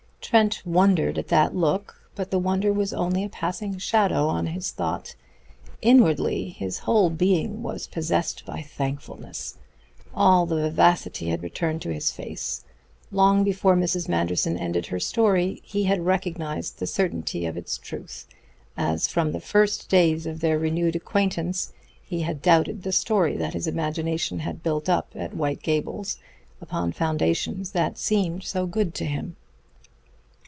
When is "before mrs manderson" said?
13.43-14.57